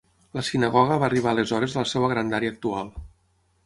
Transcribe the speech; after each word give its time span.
La 0.37 0.43
sinagoga 0.47 0.97
va 1.03 1.07
arribar 1.09 1.31
aleshores 1.35 1.79
a 1.79 1.83
la 1.87 1.93
seva 1.93 2.13
grandària 2.17 2.57
actual. 2.59 2.95